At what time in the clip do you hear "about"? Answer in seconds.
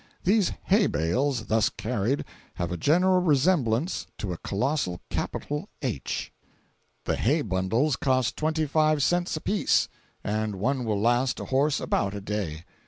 11.79-12.15